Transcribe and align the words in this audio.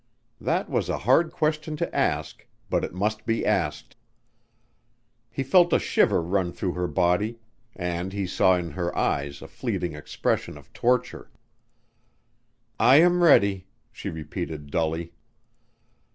That 0.39 0.67
was 0.67 0.89
a 0.89 0.97
hard 0.97 1.31
question 1.31 1.77
to 1.77 1.95
ask, 1.95 2.47
but 2.71 2.83
it 2.83 2.91
must 2.91 3.23
be 3.23 3.45
asked. 3.45 3.95
He 5.29 5.43
felt 5.43 5.73
a 5.73 5.77
shiver 5.77 6.23
run 6.23 6.51
through 6.53 6.71
her 6.73 6.87
body 6.87 7.37
and 7.75 8.11
he 8.11 8.25
saw 8.25 8.55
in 8.55 8.71
her 8.71 8.97
eyes 8.97 9.43
a 9.43 9.47
fleeting 9.47 9.93
expression 9.93 10.57
of 10.57 10.73
torture. 10.73 11.29
"I 12.79 12.95
am 12.95 13.21
ready," 13.21 13.67
she 13.91 14.09
repeated 14.09 14.71
dully. 14.71 15.13